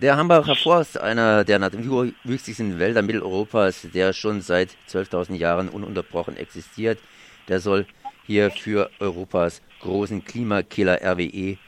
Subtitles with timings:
[0.00, 6.98] Der Hambacher Forst, einer der naturwüchsigsten Wälder Mitteleuropas, der schon seit 12.000 Jahren ununterbrochen existiert,
[7.48, 7.84] der soll
[8.24, 11.58] hier für Europas großen Klimakiller RWE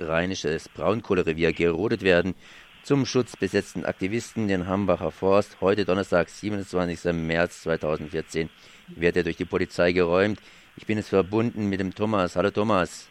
[0.00, 2.34] Rheinisches Braunkohlerevier gerodet werden.
[2.82, 5.58] Zum Schutz besetzten Aktivisten den Hambacher Forst.
[5.60, 7.12] Heute Donnerstag, 27.
[7.12, 8.48] März 2014,
[8.88, 10.40] wird er durch die Polizei geräumt.
[10.78, 12.36] Ich bin jetzt verbunden mit dem Thomas.
[12.36, 13.10] Hallo Thomas.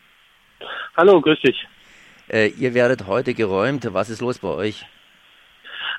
[0.97, 1.67] Hallo, grüß dich.
[2.31, 3.93] Äh, ihr werdet heute geräumt.
[3.93, 4.85] Was ist los bei euch?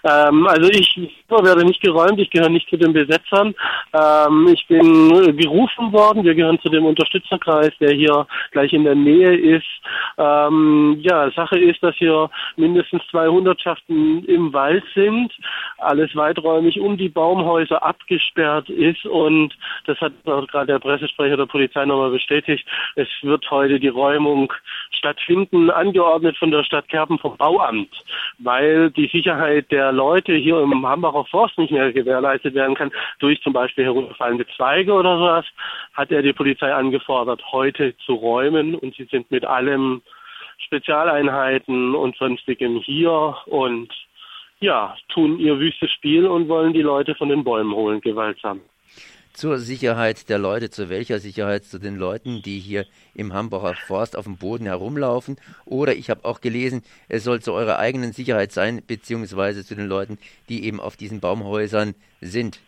[0.04, 0.98] Ähm, also ich
[1.28, 3.54] werde nicht geräumt, ich gehöre nicht zu den Besetzern.
[3.92, 8.94] Ähm, ich bin gerufen worden, wir gehören zu dem Unterstützerkreis, der hier gleich in der
[8.94, 9.66] Nähe ist.
[10.18, 15.32] Ähm, ja, Sache ist, dass hier mindestens zwei Hundertschaften im Wald sind,
[15.78, 19.54] alles weiträumig um die Baumhäuser abgesperrt ist und
[19.86, 22.66] das hat gerade der Pressesprecher der Polizei nochmal bestätigt.
[22.96, 24.52] Es wird heute die Räumung
[24.90, 27.90] stattfinden, angeordnet von der Stadt Kerpen vom Bauamt,
[28.38, 33.40] weil die Sicherheit der Leute hier im Hambacher Forst nicht mehr gewährleistet werden kann, durch
[33.42, 35.44] zum Beispiel herunterfallende Zweige oder sowas,
[35.92, 38.74] hat er die Polizei angefordert, heute zu räumen.
[38.74, 40.02] Und sie sind mit allem
[40.58, 43.92] Spezialeinheiten und sonstigem hier und
[44.60, 48.60] ja, tun ihr wüstes Spiel und wollen die Leute von den Bäumen holen, gewaltsam
[49.32, 50.70] zur Sicherheit der Leute.
[50.70, 51.64] Zu welcher Sicherheit?
[51.64, 55.36] Zu den Leuten, die hier im Hambacher Forst auf dem Boden herumlaufen.
[55.64, 59.86] Oder ich habe auch gelesen, es soll zu eurer eigenen Sicherheit sein, beziehungsweise zu den
[59.86, 62.60] Leuten, die eben auf diesen Baumhäusern sind.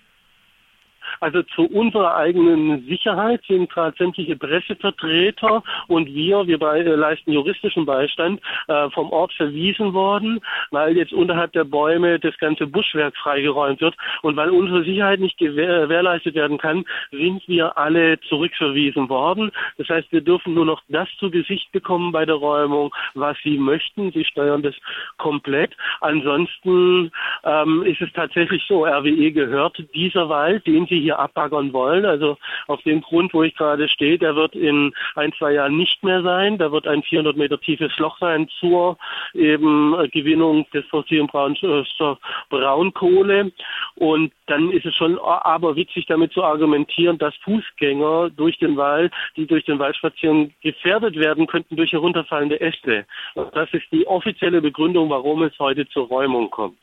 [1.20, 7.32] Also zu unserer eigenen Sicherheit sind gerade sämtliche Pressevertreter und wir, wir bei, äh, leisten
[7.32, 13.16] juristischen Beistand, äh, vom Ort verwiesen worden, weil jetzt unterhalb der Bäume das ganze Buschwerk
[13.16, 19.50] freigeräumt wird und weil unsere Sicherheit nicht gewährleistet werden kann, sind wir alle zurückverwiesen worden.
[19.78, 23.58] Das heißt, wir dürfen nur noch das zu Gesicht bekommen bei der Räumung, was sie
[23.58, 24.12] möchten.
[24.12, 24.74] Sie steuern das
[25.18, 25.72] komplett.
[26.00, 27.10] Ansonsten
[27.44, 32.04] ähm, ist es tatsächlich so, RWE gehört dieser Wald, den sie hier abbaggern wollen.
[32.04, 36.02] Also auf dem Grund, wo ich gerade stehe, der wird in ein, zwei Jahren nicht
[36.02, 36.58] mehr sein.
[36.58, 38.96] Da wird ein 400 Meter tiefes Loch sein zur
[39.32, 42.18] eben Gewinnung des fossilen Braunstoff
[42.50, 43.52] Braunkohle.
[43.96, 49.12] Und dann ist es schon aber witzig damit zu argumentieren, dass Fußgänger durch den Wald,
[49.36, 53.06] die durch den Wald spazieren, gefährdet werden könnten durch herunterfallende Äste.
[53.34, 56.78] Das ist die offizielle Begründung, warum es heute zur Räumung kommt.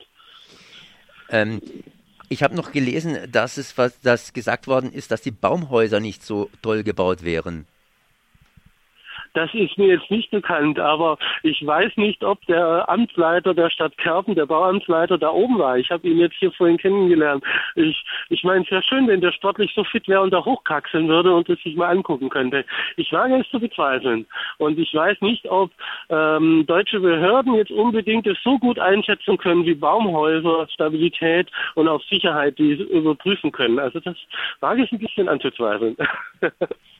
[1.30, 1.60] Ähm,
[2.32, 6.24] ich habe noch gelesen, dass es was, dass gesagt worden ist, dass die Baumhäuser nicht
[6.24, 7.66] so toll gebaut wären.
[9.34, 13.96] Das ist mir jetzt nicht bekannt, aber ich weiß nicht, ob der Amtsleiter der Stadt
[13.96, 15.78] Kerpen, der Bauamtsleiter da oben war.
[15.78, 17.42] Ich habe ihn jetzt hier vorhin kennengelernt.
[17.74, 21.08] Ich, ich meine, es wäre schön, wenn der sportlich so fit wäre und da hochkaxeln
[21.08, 22.64] würde und es sich mal angucken könnte.
[22.96, 24.26] Ich wage es zu bezweifeln.
[24.58, 25.70] Und ich weiß nicht, ob
[26.10, 32.02] ähm, deutsche Behörden jetzt unbedingt es so gut einschätzen können wie Baumhäuser, Stabilität und auch
[32.02, 33.78] Sicherheit, die überprüfen können.
[33.78, 34.16] Also das
[34.60, 35.96] wage ich ein bisschen anzuzweifeln.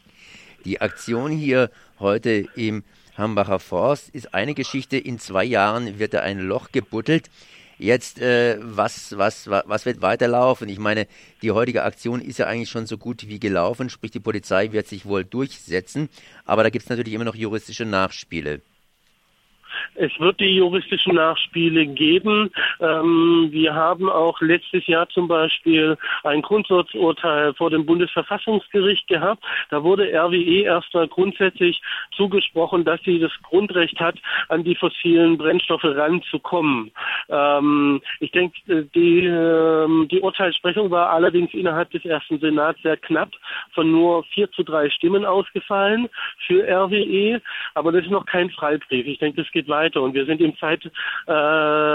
[0.64, 2.84] Die Aktion hier heute im
[3.16, 4.96] Hambacher Forst ist eine Geschichte.
[4.96, 7.30] In zwei Jahren wird da ein Loch gebuddelt.
[7.78, 10.68] Jetzt, äh, was, was, was wird weiterlaufen?
[10.68, 11.08] Ich meine,
[11.42, 14.86] die heutige Aktion ist ja eigentlich schon so gut wie gelaufen, sprich die Polizei wird
[14.86, 16.08] sich wohl durchsetzen,
[16.44, 18.60] aber da gibt es natürlich immer noch juristische Nachspiele.
[19.94, 22.50] Es wird die juristischen Nachspiele geben.
[22.80, 29.44] Ähm, wir haben auch letztes Jahr zum Beispiel ein Grundsatzurteil vor dem Bundesverfassungsgericht gehabt.
[29.70, 31.80] Da wurde RWE erstmal grundsätzlich
[32.16, 34.16] zugesprochen, dass sie das Grundrecht hat,
[34.48, 36.90] an die fossilen Brennstoffe ranzukommen.
[37.28, 38.58] Ähm, ich denke,
[38.94, 43.30] die, ähm, die Urteilsprechung war allerdings innerhalb des ersten Senats sehr knapp,
[43.74, 46.08] von nur vier zu drei Stimmen ausgefallen
[46.46, 47.40] für RWE.
[47.74, 49.06] Aber das ist noch kein Freibrief.
[49.06, 50.02] Ich denke, das geht weiter.
[50.02, 50.92] Und wir sind im Zeitalter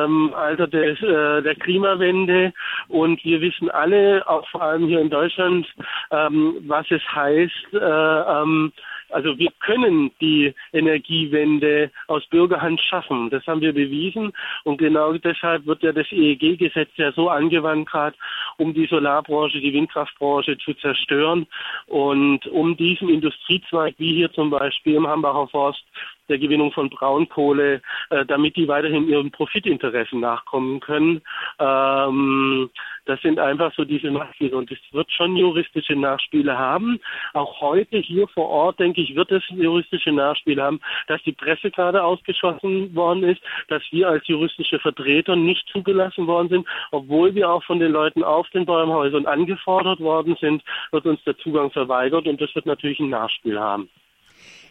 [0.06, 0.34] ähm,
[0.72, 2.52] des, äh, der Klimawende
[2.90, 5.66] und wir wissen alle, auch vor allem hier in Deutschland,
[6.12, 8.74] ähm, was es heißt, äh, ähm,
[9.10, 13.30] also wir können die Energiewende aus Bürgerhand schaffen.
[13.30, 14.34] Das haben wir bewiesen.
[14.64, 18.18] Und genau deshalb wird ja das EEG-Gesetz ja so angewandt, gerade
[18.58, 21.48] um die Solarbranche, die Windkraftbranche zu zerstören
[21.88, 25.84] und um diesen Industriezweig, wie hier zum Beispiel im Hambacher Forst,
[26.30, 31.22] der Gewinnung von Braunkohle, äh, damit die weiterhin ihren Profitinteressen nachkommen können.
[31.60, 32.70] Ähm,
[33.06, 37.00] das sind einfach so diese Nachspiele und es wird schon juristische Nachspiele haben.
[37.34, 41.72] Auch heute hier vor Ort, denke ich, wird es juristische Nachspiele haben, dass die Presse
[41.72, 47.50] gerade ausgeschlossen worden ist, dass wir als juristische Vertreter nicht zugelassen worden sind, obwohl wir
[47.50, 52.28] auch von den Leuten auf den Bäumhäusern angefordert worden sind, wird uns der Zugang verweigert
[52.28, 53.90] und das wird natürlich ein Nachspiel haben.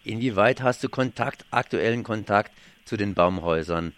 [0.07, 2.53] Inwieweit hast du Kontakt, aktuellen Kontakt
[2.85, 3.93] zu den Baumhäusern?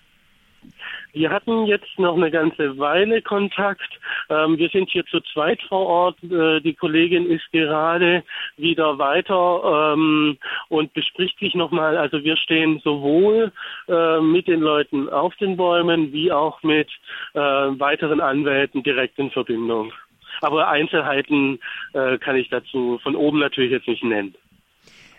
[1.12, 3.88] Wir hatten jetzt noch eine ganze Weile Kontakt.
[4.30, 6.22] Ähm, wir sind hier zu zweit vor Ort.
[6.22, 8.24] Äh, die Kollegin ist gerade
[8.56, 10.38] wieder weiter ähm,
[10.68, 11.98] und bespricht sich nochmal.
[11.98, 13.52] Also wir stehen sowohl
[13.88, 16.88] äh, mit den Leuten auf den Bäumen wie auch mit
[17.34, 19.92] äh, weiteren Anwälten direkt in Verbindung.
[20.40, 21.58] Aber Einzelheiten
[21.92, 24.34] äh, kann ich dazu von oben natürlich jetzt nicht nennen.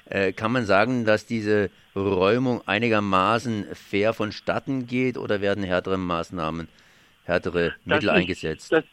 [0.09, 6.67] Äh, kann man sagen, dass diese Räumung einigermaßen fair vonstatten geht oder werden härtere Maßnahmen,
[7.25, 8.71] härtere Mittel ist, eingesetzt?
[8.71, 8.83] Das,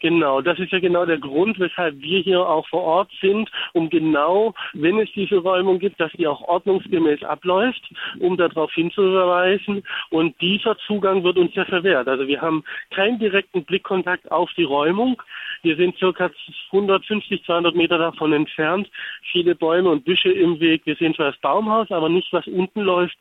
[0.00, 3.88] Genau, das ist ja genau der Grund, weshalb wir hier auch vor Ort sind, um
[3.88, 7.82] genau, wenn es diese Räumung gibt, dass die auch ordnungsgemäß abläuft,
[8.20, 9.82] um darauf hinzuweisen.
[10.10, 12.08] Und dieser Zugang wird uns ja verwehrt.
[12.08, 15.22] Also wir haben keinen direkten Blickkontakt auf die Räumung.
[15.62, 16.30] Wir sind circa
[16.72, 18.88] 150, 200 Meter davon entfernt.
[19.32, 20.82] Viele Bäume und Büsche im Weg.
[20.84, 23.16] Wir sehen zwar das Baumhaus, aber nicht, was unten läuft.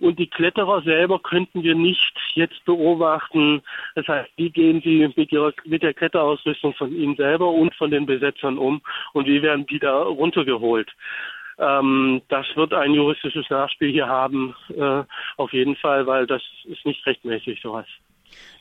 [0.00, 3.62] Und die Kletterer selber könnten wir nicht jetzt beobachten.
[3.94, 7.90] Das heißt, wie gehen sie mit, ihrer, mit der Kletterausrüstung von ihnen selber und von
[7.90, 8.80] den Besetzern um
[9.12, 10.90] und wie werden die da runtergeholt?
[11.58, 15.02] Ähm, das wird ein juristisches Nachspiel hier haben, äh,
[15.36, 17.86] auf jeden Fall, weil das ist nicht rechtmäßig sowas.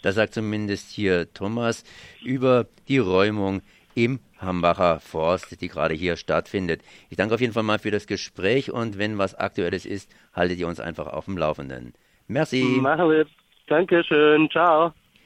[0.01, 1.83] Das sagt zumindest hier Thomas
[2.23, 3.61] über die Räumung
[3.97, 6.81] im Hambacher Forst, die gerade hier stattfindet.
[7.09, 10.59] Ich danke auf jeden Fall mal für das Gespräch und wenn was Aktuelles ist, haltet
[10.59, 11.93] ihr uns einfach auf dem Laufenden.
[12.27, 12.63] Merci.
[12.79, 13.25] Machen wir.
[13.67, 14.49] Dankeschön.
[14.51, 14.93] Ciao.